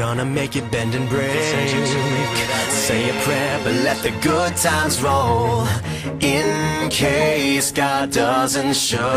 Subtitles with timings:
[0.00, 1.36] gonna make it bend and break.
[2.70, 5.66] Say a prayer, but let the good times roll.
[6.20, 9.12] In case God doesn't show.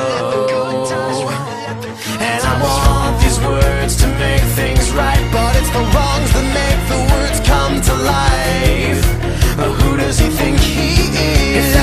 [2.29, 6.81] And I want these words to make things right, but it's the wrongs that make
[6.93, 9.03] the words come to life.
[9.55, 10.89] But who does he think he
[11.59, 11.82] is?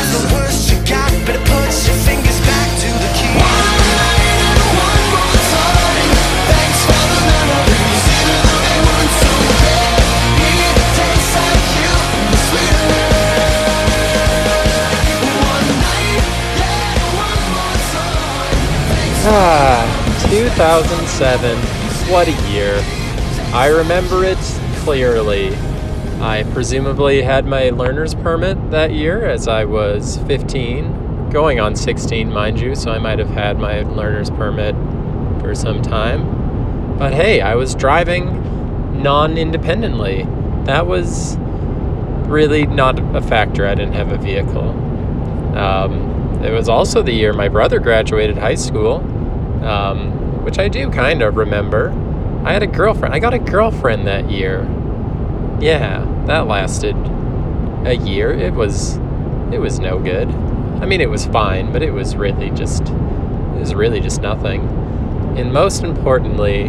[19.23, 21.59] Ah, 2007.
[22.11, 22.81] What a year.
[23.53, 24.39] I remember it
[24.79, 25.55] clearly.
[26.23, 32.33] I presumably had my learner's permit that year as I was 15, going on 16,
[32.33, 34.75] mind you, so I might have had my learner's permit
[35.43, 36.97] for some time.
[36.99, 40.27] But hey, I was driving non independently.
[40.65, 41.37] That was
[42.27, 43.67] really not a factor.
[43.67, 44.71] I didn't have a vehicle.
[45.59, 46.11] Um,
[46.43, 49.01] it was also the year my brother graduated high school,
[49.63, 51.91] um, which I do kind of remember.
[52.45, 53.15] I had a girlfriend.
[53.15, 54.63] I got a girlfriend that year.
[55.61, 56.97] Yeah, that lasted
[57.85, 58.33] a year.
[58.33, 58.97] It was,
[59.53, 60.29] it was no good.
[60.29, 64.63] I mean, it was fine, but it was really just, it was really just nothing.
[65.37, 66.69] And most importantly,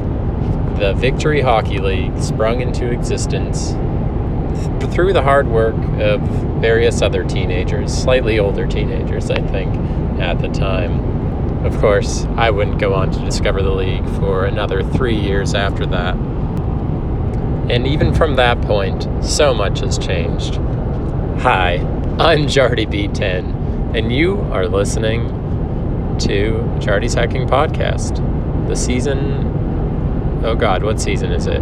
[0.78, 6.22] the Victory Hockey League sprung into existence th- through the hard work of
[6.60, 9.74] various other teenagers, slightly older teenagers, I think,
[10.20, 11.21] at the time.
[11.64, 15.86] Of course, I wouldn't go on to discover the league for another three years after
[15.86, 16.16] that.
[17.70, 20.56] And even from that point, so much has changed.
[21.42, 21.76] Hi,
[22.18, 25.28] I'm Jardy B10, and you are listening
[26.22, 28.18] to Jardy's Hecking Podcast.
[28.68, 31.62] The season, oh god, what season is it?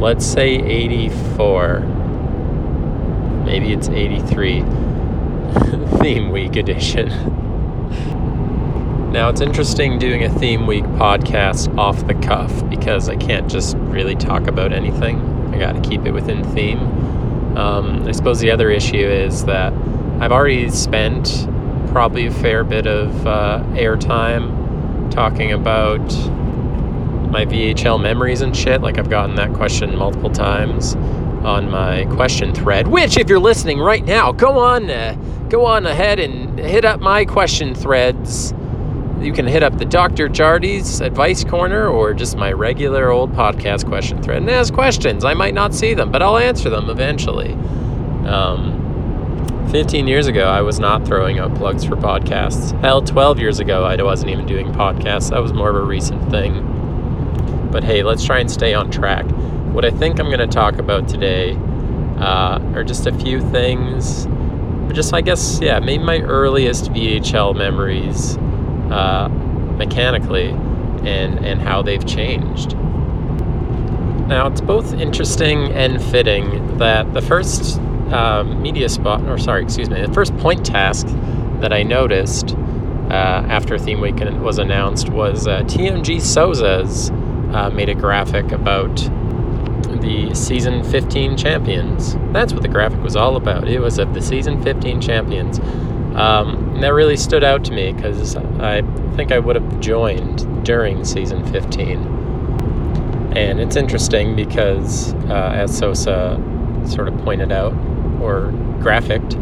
[0.00, 1.80] Let's say 84.
[3.44, 4.62] Maybe it's 83.
[6.00, 7.44] Theme Week edition.
[9.10, 13.74] Now, it's interesting doing a theme week podcast off the cuff because I can't just
[13.78, 15.18] really talk about anything.
[15.54, 16.78] I got to keep it within theme.
[17.56, 19.72] Um, I suppose the other issue is that
[20.20, 21.48] I've already spent
[21.90, 26.06] probably a fair bit of uh, airtime talking about
[27.30, 28.82] my VHL memories and shit.
[28.82, 30.96] Like, I've gotten that question multiple times
[31.46, 35.16] on my question thread, which, if you're listening right now, go on, uh,
[35.48, 38.52] go on ahead and hit up my question threads
[39.20, 40.28] you can hit up the Dr.
[40.28, 45.24] Jardy's Advice Corner or just my regular old podcast question thread and ask questions.
[45.24, 47.52] I might not see them, but I'll answer them eventually.
[48.26, 52.78] Um, 15 years ago, I was not throwing out plugs for podcasts.
[52.80, 55.30] Hell, 12 years ago, I wasn't even doing podcasts.
[55.30, 57.68] That was more of a recent thing.
[57.72, 59.26] But hey, let's try and stay on track.
[59.72, 61.54] What I think I'm going to talk about today
[62.18, 64.26] uh, are just a few things.
[64.94, 68.38] Just, I guess, yeah, maybe my earliest VHL memories
[68.90, 72.76] uh, mechanically and, and how they've changed.
[74.28, 77.80] Now, it's both interesting and fitting that the first
[78.12, 81.06] uh, media spot, or sorry, excuse me, the first point task
[81.60, 82.54] that I noticed
[83.10, 87.10] uh, after Theme Week was announced was uh, TMG Souza's
[87.54, 88.96] uh, made a graphic about
[90.02, 92.16] the season 15 champions.
[92.32, 93.66] That's what the graphic was all about.
[93.66, 95.58] It was of the season 15 champions.
[96.18, 98.82] Um, and that really stood out to me because I
[99.14, 103.36] think I would have joined during season 15.
[103.36, 106.42] And it's interesting because, uh, as Sosa
[106.86, 107.72] sort of pointed out
[108.20, 109.36] or graphicked,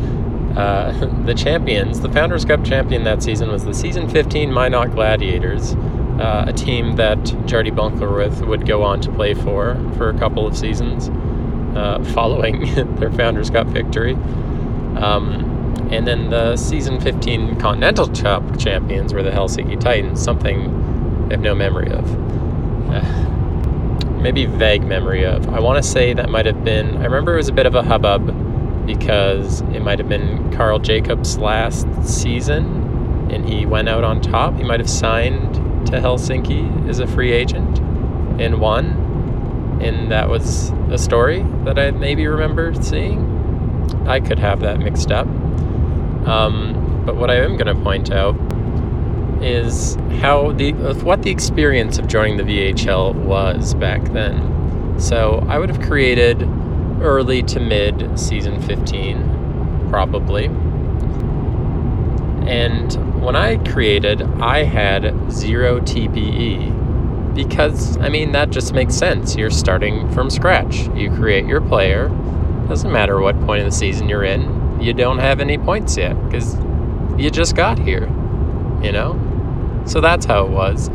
[0.54, 0.92] uh,
[1.24, 5.74] the champions, the Founders Cup champion that season was the season 15 Minot Gladiators,
[6.20, 10.46] uh, a team that Jardy Bunklerwith would go on to play for for a couple
[10.46, 11.08] of seasons
[11.74, 14.12] uh, following their Founders Cup victory.
[14.98, 15.55] Um,
[15.90, 20.68] and then the season 15 Continental Cup champions were the Helsinki Titans, something
[21.28, 22.06] I have no memory of.
[24.20, 25.48] maybe vague memory of.
[25.50, 27.74] I want to say that might have been, I remember it was a bit of
[27.74, 34.04] a hubbub because it might have been Carl Jacobs' last season and he went out
[34.04, 34.54] on top.
[34.56, 35.54] He might have signed
[35.86, 37.78] to Helsinki as a free agent
[38.40, 39.04] and won.
[39.80, 43.34] And that was a story that I maybe remember seeing.
[44.06, 45.26] I could have that mixed up.
[46.26, 48.34] Um, but what I am going to point out
[49.42, 50.72] is how the
[51.04, 54.98] what the experience of joining the VHL was back then.
[54.98, 56.42] So I would have created
[57.02, 60.46] early to mid season 15, probably.
[62.46, 67.34] And when I created, I had zero TPE.
[67.34, 69.36] because, I mean, that just makes sense.
[69.36, 70.88] You're starting from scratch.
[70.94, 72.08] You create your player.
[72.68, 74.42] Doesn't matter what point of the season you're in,
[74.80, 76.56] you don't have any points yet because
[77.18, 78.06] you just got here,
[78.82, 79.82] you know?
[79.86, 80.88] So that's how it was.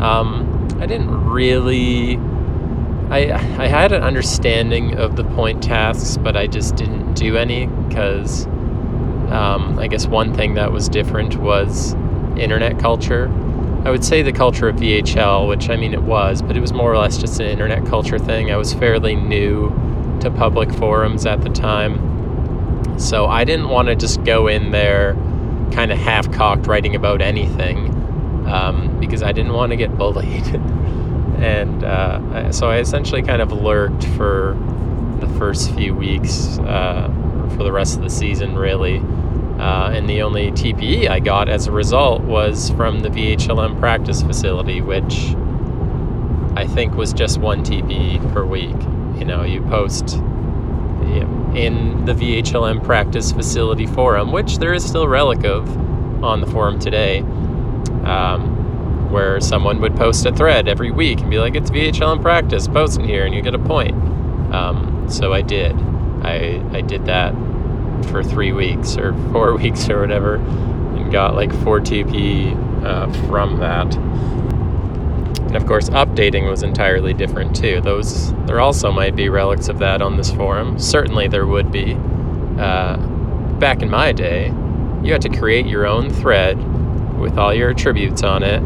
[0.00, 2.16] Um, I didn't really.
[3.10, 7.66] I, I had an understanding of the point tasks, but I just didn't do any
[7.66, 8.46] because
[9.32, 11.94] um, I guess one thing that was different was
[12.36, 13.28] internet culture.
[13.84, 16.72] I would say the culture of VHL, which I mean it was, but it was
[16.72, 18.50] more or less just an internet culture thing.
[18.50, 19.70] I was fairly new
[20.20, 22.11] to public forums at the time.
[22.98, 25.14] So I didn't want to just go in there
[25.72, 27.88] kind of half cocked writing about anything
[28.46, 30.46] um, because I didn't want to get bullied.
[31.38, 34.56] and uh, so I essentially kind of lurked for
[35.20, 37.08] the first few weeks, uh,
[37.56, 38.98] for the rest of the season, really.
[39.58, 44.22] Uh, and the only TPE I got as a result was from the VHLM practice
[44.22, 45.34] facility, which
[46.56, 48.76] I think was just one TPE per week.
[49.18, 50.18] You know, you post
[51.20, 55.68] in the VHLM practice facility forum, which there is still relic of
[56.24, 57.20] on the forum today,
[58.04, 62.66] um, where someone would post a thread every week and be like, "It's VHLM practice,
[62.68, 63.94] post in here, and you get a point."
[64.54, 65.74] Um, so I did.
[66.22, 67.34] I I did that
[68.10, 72.54] for three weeks or four weeks or whatever, and got like four TP
[72.84, 73.96] uh, from that.
[75.52, 77.82] And of course, updating was entirely different too.
[77.82, 80.78] Those there also might be relics of that on this forum.
[80.78, 81.94] Certainly, there would be.
[82.58, 82.96] Uh,
[83.58, 84.46] back in my day,
[85.02, 86.56] you had to create your own thread
[87.18, 88.62] with all your attributes on it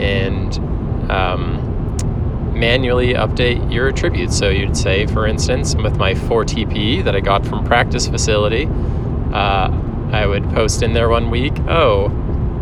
[0.00, 0.56] and
[1.10, 4.38] um, manually update your attributes.
[4.38, 8.66] So you'd say, for instance, with my 4 TP that I got from practice facility,
[9.32, 9.68] uh,
[10.12, 12.06] I would post in there one week, oh,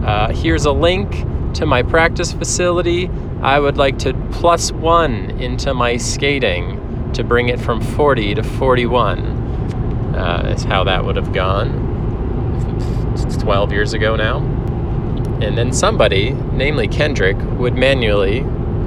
[0.07, 3.11] uh, here's a link to my practice facility
[3.43, 8.43] I would like to plus one into my skating to bring it from 40 to
[8.43, 9.49] 41.
[10.15, 13.15] Uh, is how that would have gone.
[13.15, 14.39] It's 12 years ago now.
[15.41, 18.41] And then somebody, namely Kendrick, would manually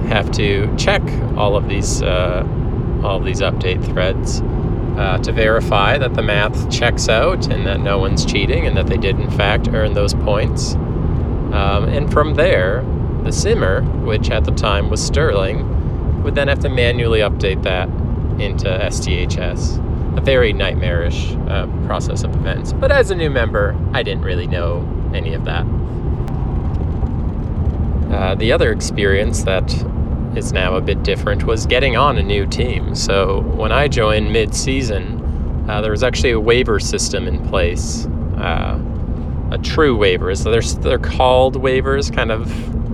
[0.10, 1.02] have to check
[1.38, 2.46] all of these uh,
[3.04, 4.42] all of these update threads
[4.98, 8.88] uh, to verify that the math checks out and that no one's cheating and that
[8.88, 10.74] they did in fact earn those points.
[10.74, 12.84] Um, and from there,
[13.24, 17.88] the simmer, which at the time was Sterling, would then have to manually update that
[18.42, 20.18] into STHS.
[20.18, 22.74] A very nightmarish uh, process of events.
[22.74, 25.66] But as a new member, I didn't really know any of that.
[28.14, 29.72] Uh, the other experience that
[30.36, 32.94] is now a bit different was getting on a new team.
[32.94, 38.06] So when I joined mid season, uh, there was actually a waiver system in place.
[38.38, 38.80] Uh,
[39.52, 40.34] a true waiver.
[40.36, 42.50] So they're, they're called waivers, kind of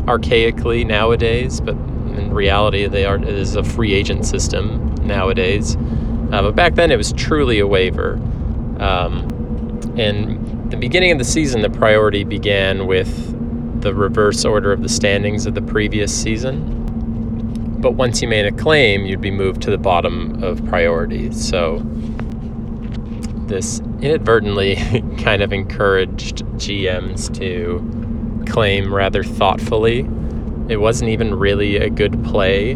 [0.07, 5.75] archaically nowadays, but in reality, they are it is a free agent system nowadays.
[6.31, 8.13] Uh, but back then, it was truly a waiver.
[8.79, 9.27] Um,
[9.97, 13.35] in the beginning of the season, the priority began with
[13.81, 16.73] the reverse order of the standings of the previous season.
[17.79, 21.31] But once you made a claim, you'd be moved to the bottom of priority.
[21.31, 21.81] So
[23.47, 24.75] this inadvertently
[25.19, 28.06] kind of encouraged GMs to
[28.47, 29.99] claim rather thoughtfully.
[30.69, 32.75] It wasn't even really a good play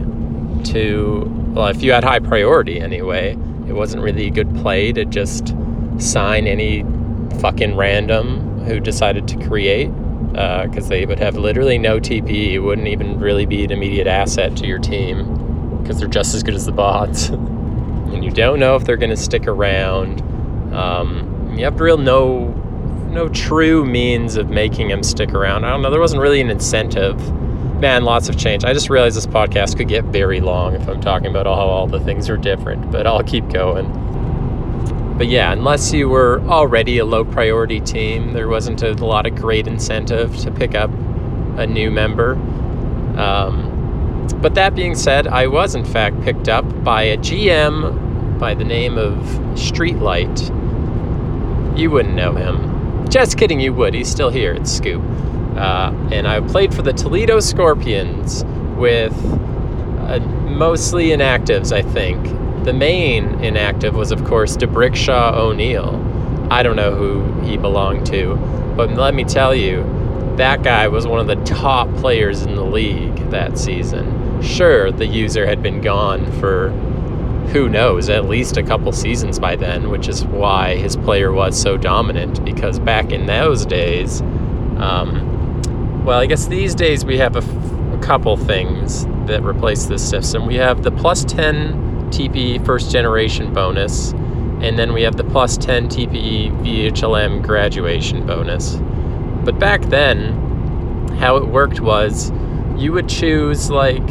[0.66, 1.24] to,
[1.54, 3.38] well, if you had high priority anyway,
[3.68, 5.56] it wasn't really a good play to just
[5.98, 6.84] sign any
[7.40, 9.90] fucking random who decided to create
[10.32, 12.54] because uh, they would have literally no TP.
[12.54, 16.44] It wouldn't even really be an immediate asset to your team because they're just as
[16.44, 17.30] good as the bots.
[18.14, 20.22] and you don't know if they're going to stick around.
[20.74, 22.61] Um, you have to real know
[23.12, 25.66] no true means of making him stick around.
[25.66, 25.92] I don't know.
[25.92, 27.18] There wasn't really an incentive.
[27.80, 28.64] Man, lots of change.
[28.64, 31.88] I just realized this podcast could get very long if I'm talking about how all
[31.88, 33.92] the things are different, but I'll keep going.
[35.18, 39.36] But yeah, unless you were already a low priority team, there wasn't a lot of
[39.36, 40.90] great incentive to pick up
[41.58, 42.34] a new member.
[43.20, 48.54] Um, but that being said, I was in fact picked up by a GM by
[48.56, 49.16] the name of
[49.54, 50.48] Streetlight.
[51.78, 52.71] You wouldn't know him.
[53.12, 53.94] Just kidding, you would.
[53.94, 54.54] He's still here.
[54.54, 55.04] It's Scoop.
[55.58, 58.46] Uh, and I played for the Toledo Scorpions
[58.78, 59.14] with
[60.00, 62.24] uh, mostly inactives, I think.
[62.64, 65.98] The main inactive was, of course, D'Brickashaw O'Neill.
[66.50, 68.36] I don't know who he belonged to,
[68.78, 69.84] but let me tell you,
[70.38, 74.42] that guy was one of the top players in the league that season.
[74.42, 76.70] Sure, the user had been gone for
[77.52, 81.60] who knows, at least a couple seasons by then, which is why his player was
[81.60, 82.44] so dominant.
[82.46, 84.22] Because back in those days,
[84.78, 89.86] um, well, I guess these days we have a, f- a couple things that replace
[89.86, 90.46] this system.
[90.46, 94.14] We have the plus 10 TPE first generation bonus,
[94.62, 98.78] and then we have the plus 10 TPE VHLM graduation bonus.
[99.44, 100.38] But back then,
[101.18, 102.32] how it worked was
[102.78, 104.02] you would choose like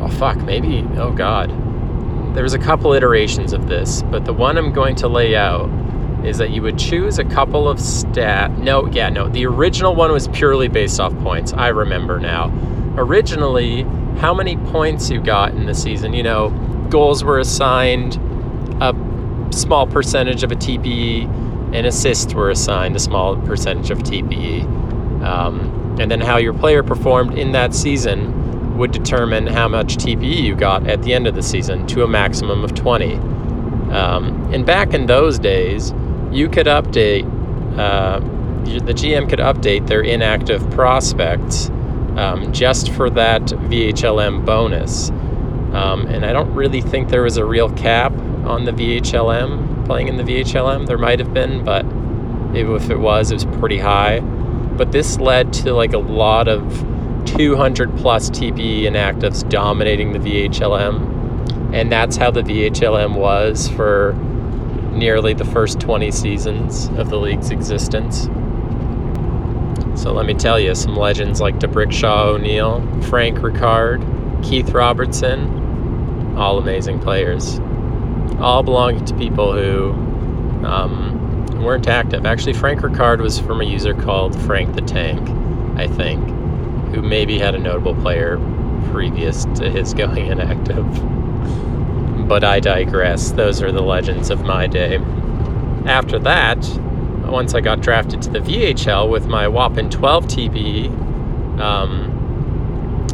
[0.00, 1.50] oh fuck maybe oh god
[2.34, 5.68] there was a couple iterations of this but the one i'm going to lay out
[6.24, 10.12] is that you would choose a couple of stat no yeah no the original one
[10.12, 11.52] was purely based off points.
[11.52, 12.52] I remember now.
[12.96, 13.82] Originally
[14.18, 16.50] how many points you got in the season you know
[16.90, 18.16] goals were assigned
[18.82, 18.94] a
[19.52, 21.24] small percentage of a tpe
[21.74, 24.64] and assists were assigned a small percentage of tpe
[25.24, 28.34] um, and then how your player performed in that season
[28.80, 32.08] would determine how much TPE you got at the end of the season to a
[32.08, 33.14] maximum of 20.
[33.14, 35.92] Um, and back in those days,
[36.32, 37.24] you could update,
[37.78, 38.20] uh,
[38.64, 41.68] the GM could update their inactive prospects
[42.16, 45.10] um, just for that VHLM bonus.
[45.10, 48.12] Um, and I don't really think there was a real cap
[48.44, 50.86] on the VHLM, playing in the VHLM.
[50.86, 51.84] There might have been, but
[52.56, 54.20] if it was, it was pretty high
[54.80, 56.64] but this led to like a lot of
[57.40, 61.74] 200 plus TPE inactives dominating the VHLM.
[61.74, 64.12] And that's how the VHLM was for
[64.92, 68.24] nearly the first 20 seasons of the league's existence.
[69.98, 76.58] So let me tell you, some legends like D'Brickashaw O'Neill, Frank Ricard, Keith Robertson, all
[76.58, 77.58] amazing players.
[78.38, 79.92] All belonging to people who
[80.66, 82.26] um, weren't active.
[82.26, 85.26] Actually, Frank Ricard was from a user called Frank the Tank,
[85.78, 86.39] I think,
[86.92, 88.38] who maybe had a notable player
[88.90, 90.86] previous to his going inactive.
[92.28, 93.32] But I digress.
[93.32, 94.96] Those are the legends of my day.
[95.86, 96.58] After that,
[97.24, 102.10] once I got drafted to the VHL with my whopping 12 TP, um,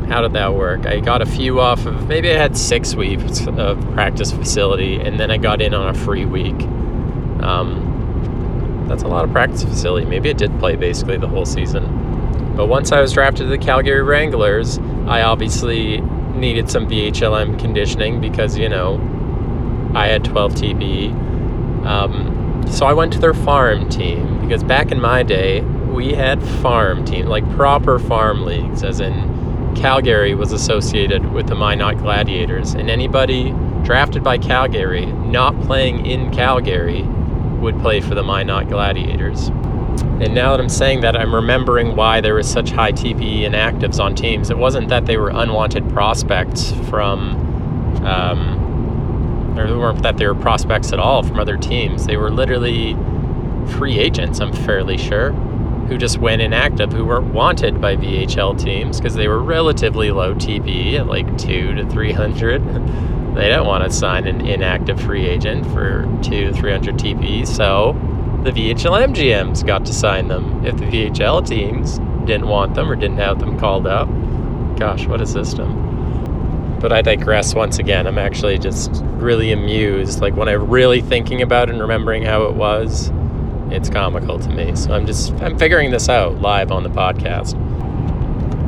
[0.09, 0.87] how did that work?
[0.87, 5.19] I got a few off of maybe I had six weeks of practice facility, and
[5.19, 6.61] then I got in on a free week.
[7.43, 10.07] Um, that's a lot of practice facility.
[10.07, 11.96] Maybe it did play basically the whole season.
[12.57, 16.01] But once I was drafted to the Calgary Wranglers, I obviously
[16.35, 18.97] needed some VHLM conditioning because, you know,
[19.95, 21.15] I had 12 TP.
[21.85, 26.43] Um, so I went to their farm team because back in my day, we had
[26.61, 32.75] farm teams, like proper farm leagues, as in Calgary was associated with the Minot Gladiators,
[32.75, 33.51] and anybody
[33.85, 37.03] drafted by Calgary not playing in Calgary
[37.61, 39.51] would play for the Minot Gladiators.
[40.03, 44.03] And now that I'm saying that, I'm remembering why there was such high TPE inactives
[44.03, 44.49] on teams.
[44.51, 47.37] It wasn't that they were unwanted prospects from,
[48.07, 52.07] um, or weren't that they were prospects at all from other teams.
[52.07, 52.97] They were literally
[53.73, 58.99] free agents, I'm fairly sure, who just went inactive, who weren't wanted by VHL teams
[58.99, 62.63] because they were relatively low TPE at like two to 300.
[63.37, 67.93] They don't want to sign an inactive free agent for two, 300 TP, so
[68.47, 70.65] the VHLM GMs got to sign them.
[70.65, 74.09] If the VHL teams didn't want them or didn't have them called up,
[74.79, 76.79] gosh, what a system.
[76.81, 78.07] But I digress once again.
[78.07, 80.21] I'm actually just really amused.
[80.21, 83.11] Like when I'm really thinking about it and remembering how it was,
[83.71, 84.77] it's comical to me.
[84.77, 87.61] So I'm just I'm figuring this out live on the podcast.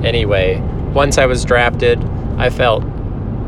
[0.04, 0.60] Anyway,
[0.92, 2.02] once I was drafted,
[2.36, 2.82] I felt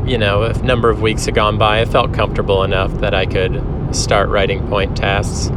[0.05, 3.25] you know, a number of weeks had gone by, I felt comfortable enough that I
[3.25, 3.63] could
[3.95, 5.51] start writing point tasks.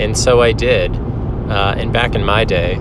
[0.00, 0.96] And so I did.
[0.96, 2.76] Uh, and back in my day,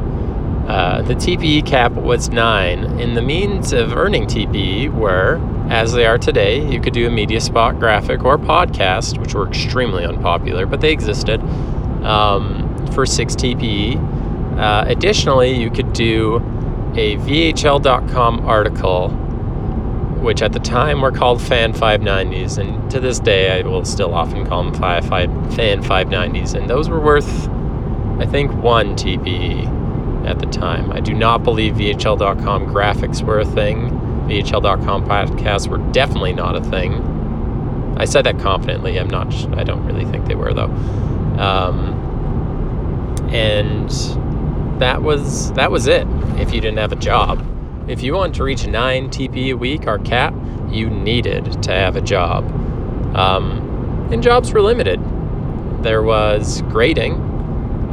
[0.67, 6.05] uh, the TPE cap was nine, and the means of earning TPE were, as they
[6.05, 10.67] are today, you could do a media spot graphic or podcast, which were extremely unpopular,
[10.67, 11.41] but they existed,
[12.03, 13.97] um, for six TPE.
[14.59, 16.35] Uh, additionally, you could do
[16.95, 19.09] a VHL.com article
[20.21, 24.13] which at the time were called Fan 590s, and to this day I will still
[24.13, 27.47] often call them five, five, Fan 590s, and those were worth,
[28.19, 30.91] I think, one TPE at the time.
[30.91, 33.89] I do not believe VHL.com graphics were a thing.
[34.27, 37.95] VHL.com podcasts were definitely not a thing.
[37.97, 38.97] I said that confidently.
[38.99, 39.33] I'm not.
[39.57, 40.71] I don't really think they were though.
[41.39, 41.95] Um,
[43.31, 43.89] and
[44.79, 46.07] that was that was it.
[46.37, 47.45] If you didn't have a job.
[47.89, 50.35] If you want to reach 9 TP a week, our cap,
[50.69, 52.45] you needed to have a job.
[53.15, 54.99] Um, and jobs were limited.
[55.81, 57.15] There was grading,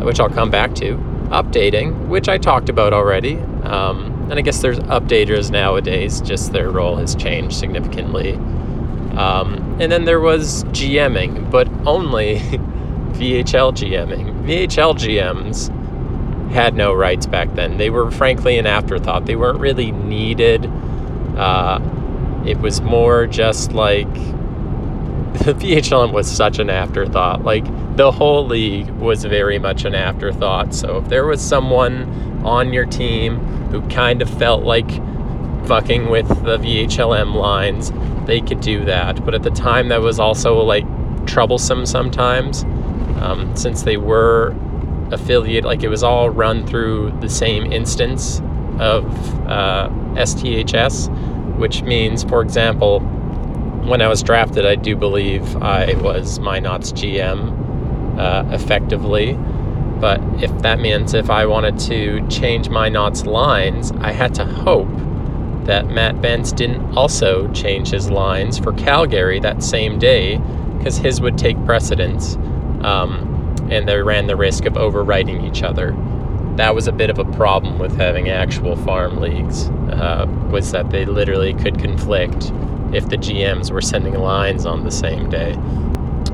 [0.04, 0.98] which I'll come back to,
[1.28, 3.38] updating, which I talked about already.
[3.62, 8.34] Um, and I guess there's updaters nowadays, just their role has changed significantly.
[9.16, 12.36] Um, and then there was GMing, but only
[13.16, 14.44] VHL GMing.
[14.44, 15.72] VHL GMs
[16.50, 17.76] had no rights back then.
[17.76, 19.26] They were frankly an afterthought.
[19.26, 20.66] They weren't really needed.
[21.36, 21.80] Uh,
[22.46, 24.12] it was more just like
[25.44, 27.44] the VHLM was such an afterthought.
[27.44, 27.64] Like
[27.96, 30.74] the whole league was very much an afterthought.
[30.74, 33.38] So if there was someone on your team
[33.70, 34.88] who kind of felt like
[35.66, 37.92] fucking with the VHLM lines,
[38.26, 39.24] they could do that.
[39.24, 40.86] But at the time, that was also like
[41.26, 42.64] troublesome sometimes,
[43.20, 44.54] um, since they were
[45.12, 45.64] affiliate.
[45.64, 48.40] Like it was all run through the same instance
[48.78, 49.04] of
[49.46, 56.38] uh, STHS, which means, for example, when I was drafted, I do believe I was
[56.40, 59.34] Minot's GM uh, effectively.
[60.00, 64.88] But if that means if I wanted to change Minot's lines, I had to hope
[65.64, 70.38] that Matt Bence didn't also change his lines for Calgary that same day
[70.76, 72.36] because his would take precedence
[72.82, 73.35] um,
[73.70, 75.96] and they ran the risk of overwriting each other.
[76.56, 80.90] That was a bit of a problem with having actual farm leagues, uh, was that
[80.90, 82.52] they literally could conflict
[82.94, 85.54] if the GMs were sending lines on the same day.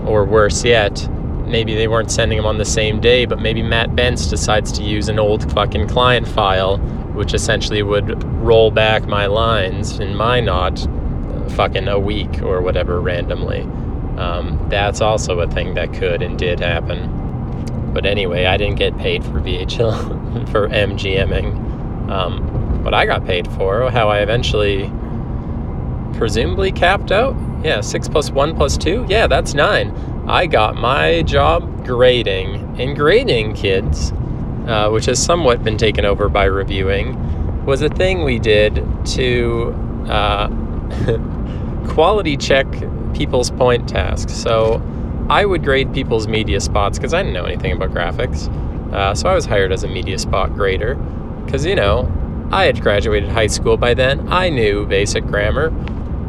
[0.05, 1.09] Or worse yet,
[1.47, 4.83] maybe they weren't sending them on the same day, but maybe Matt Bence decides to
[4.83, 6.79] use an old fucking client file
[7.15, 10.89] which essentially would roll back my lines in Minot
[11.51, 13.62] fucking a week or whatever randomly.
[14.19, 17.22] Um, that's also a thing that could and did happen.
[17.93, 22.11] But anyway, I didn't get paid for VHL for MGMing.
[22.11, 24.91] Um, what I got paid for, how I eventually
[26.15, 27.37] presumably capped out.
[27.65, 29.07] Yeah, six plus one plus two.
[29.09, 29.95] Yeah, that's nine.
[30.27, 32.81] I got my job grading.
[32.81, 34.13] And grading, kids,
[34.67, 39.73] uh, which has somewhat been taken over by reviewing, was a thing we did to
[40.09, 40.49] uh,
[41.89, 42.67] quality check
[43.15, 44.33] people's point tasks.
[44.33, 44.81] So
[45.29, 48.49] I would grade people's media spots because I didn't know anything about graphics.
[48.93, 50.97] Uh, so I was hired as a media spot grader
[51.45, 52.11] because, you know,
[52.50, 54.29] I had graduated high school by then.
[54.29, 55.69] I knew basic grammar.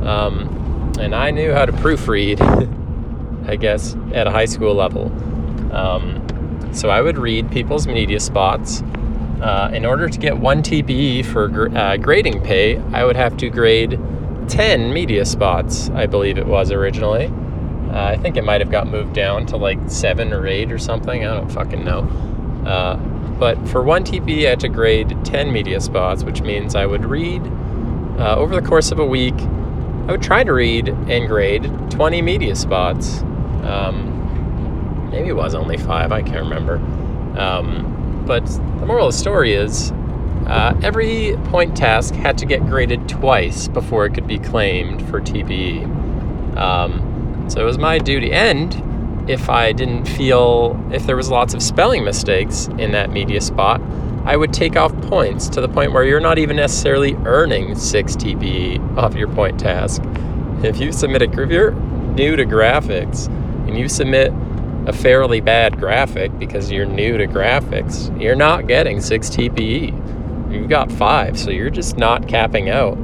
[0.08, 2.40] Um, and I knew how to proofread,
[3.48, 5.12] I guess, at a high school level.
[5.74, 8.82] Um, so I would read people's media spots.
[9.42, 13.36] Uh, in order to get one TPE for gr- uh, grading pay, I would have
[13.38, 14.00] to grade
[14.48, 17.32] 10 media spots, I believe it was originally.
[17.94, 20.80] Uh, I think it might have got moved down to like seven or eight or
[20.80, 21.24] something.
[21.24, 22.00] I don't fucking know.
[22.66, 22.96] Uh,
[23.38, 27.06] but for one TPE, I had to grade 10 media spots, which means I would
[27.06, 27.42] read
[28.18, 29.36] uh, over the course of a week.
[29.36, 33.22] I would try to read and grade 20 media spots.
[33.64, 36.78] Um, maybe it was only five, I can't remember.
[37.38, 39.92] Um, but the moral of the story is
[40.48, 45.22] uh, every point task had to get graded twice before it could be claimed for
[45.22, 45.86] TPE.
[46.58, 47.13] Um,
[47.48, 48.32] so it was my duty.
[48.32, 53.42] And if I didn't feel, if there was lots of spelling mistakes in that media
[53.42, 53.82] spot,
[54.26, 58.16] I would take off points to the point where you're not even necessarily earning 6
[58.16, 60.02] TPE off your point task.
[60.64, 63.28] If you submit a, if you're new to graphics
[63.68, 64.32] and you submit
[64.86, 70.52] a fairly bad graphic because you're new to graphics, you're not getting 6 TPE.
[70.54, 72.98] You've got 5, so you're just not capping out.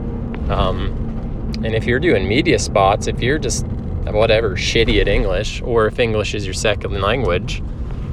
[0.50, 3.66] Um, and if you're doing media spots, if you're just
[4.06, 7.62] whatever, shitty at English, or if English is your second language,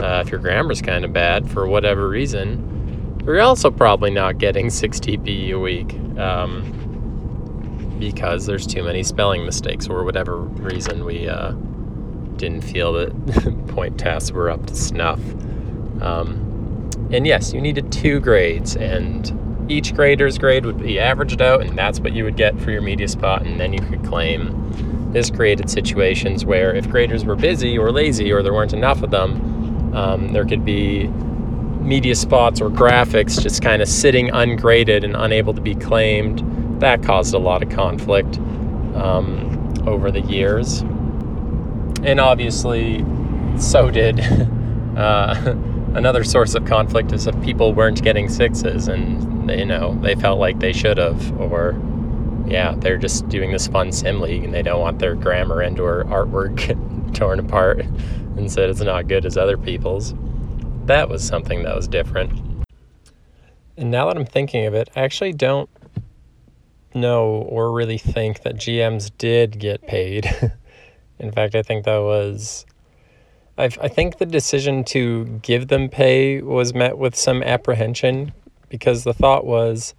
[0.00, 4.70] uh, if your grammar's kind of bad for whatever reason, you're also probably not getting
[4.70, 11.28] 6 TPE a week um, because there's too many spelling mistakes or whatever reason we.
[11.28, 11.52] Uh,
[12.36, 15.20] didn't feel that point tasks were up to snuff.
[16.00, 21.62] Um, and yes, you needed two grades, and each grader's grade would be averaged out,
[21.62, 24.52] and that's what you would get for your media spot, and then you could claim.
[25.16, 29.10] This created situations where if graders were busy or lazy or there weren't enough of
[29.10, 31.06] them, um, there could be
[31.80, 36.42] media spots or graphics just kind of sitting ungraded and unable to be claimed.
[36.82, 38.36] That caused a lot of conflict
[38.94, 40.84] um, over the years
[42.02, 43.04] and obviously,
[43.58, 44.20] so did
[44.96, 45.34] uh,
[45.94, 50.38] another source of conflict is if people weren't getting sixes and you know they felt
[50.38, 51.72] like they should have, or
[52.46, 55.80] yeah, they're just doing this fun sim league and they don't want their grammar and
[55.80, 57.80] or artwork torn apart
[58.36, 60.14] and said it's not good as other people's.
[60.86, 62.32] That was something that was different.
[63.76, 65.68] And now that I'm thinking of it, I actually don't
[66.94, 70.26] know or really think that GMs did get paid.
[71.18, 72.64] In fact, I think that was.
[73.58, 78.32] i I think the decision to give them pay was met with some apprehension
[78.68, 79.94] because the thought was,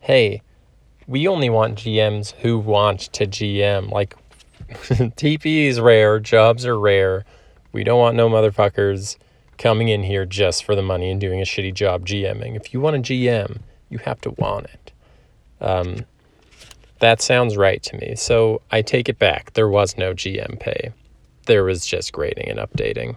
[0.00, 0.42] hey,
[1.06, 3.90] we only want GMs who want to GM.
[3.90, 4.16] Like,
[4.68, 7.24] TP is rare, jobs are rare.
[7.72, 9.16] We don't want no motherfuckers
[9.58, 12.56] coming in here just for the money and doing a shitty job GMing.
[12.56, 14.92] If you want a GM, you have to want it.
[15.60, 16.04] Um,
[16.98, 18.14] that sounds right to me.
[18.16, 19.52] So I take it back.
[19.52, 20.92] There was no GM pay.
[21.46, 23.16] There was just grading and updating,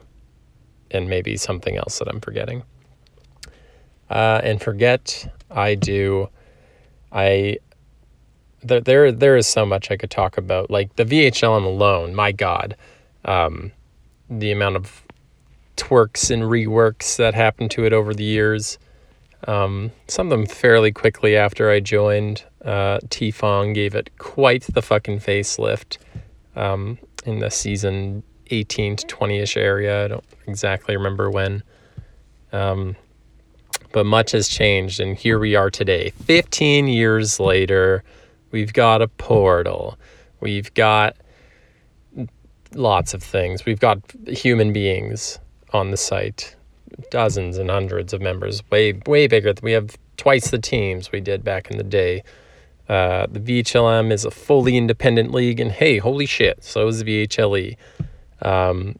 [0.91, 2.63] and maybe something else that I'm forgetting.
[4.09, 6.29] Uh, and forget I do.
[7.11, 7.57] I
[8.61, 10.69] there there there is so much I could talk about.
[10.69, 12.75] Like the VHLM alone, my God,
[13.25, 13.71] um,
[14.29, 15.03] the amount of
[15.77, 18.77] twerks and reworks that happened to it over the years.
[19.47, 22.43] Um, some of them fairly quickly after I joined.
[22.63, 25.97] Uh, T Fong gave it quite the fucking facelift
[26.55, 30.05] um, in the season 18 to 20 ish area.
[30.05, 31.63] I don't exactly remember when.
[32.51, 32.95] Um,
[33.91, 36.11] but much has changed, and here we are today.
[36.25, 38.03] 15 years later,
[38.51, 39.97] we've got a portal.
[40.39, 41.15] We've got
[42.73, 43.65] lots of things.
[43.65, 45.39] We've got human beings
[45.73, 46.55] on the site,
[47.11, 49.53] dozens and hundreds of members, way way bigger.
[49.61, 52.23] We have twice the teams we did back in the day.
[52.87, 57.27] Uh, the VHLM is a fully independent league, and hey, holy shit, so is the
[57.27, 57.77] VHLE.
[58.41, 58.97] Um,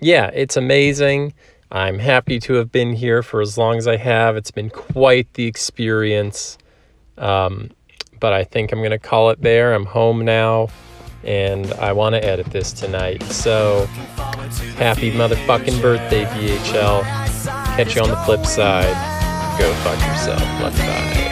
[0.00, 1.34] yeah, it's amazing.
[1.70, 4.36] I'm happy to have been here for as long as I have.
[4.36, 6.58] It's been quite the experience.
[7.18, 7.70] Um,
[8.22, 9.74] but I think I'm going to call it there.
[9.74, 10.68] I'm home now
[11.24, 13.20] and I want to edit this tonight.
[13.24, 13.86] So
[14.76, 17.02] happy motherfucking birthday, VHL.
[17.76, 18.94] Catch you on the flip side.
[19.58, 20.40] Go fuck yourself.
[20.78, 21.31] Bye.